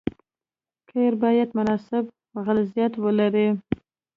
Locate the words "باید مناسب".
1.23-2.03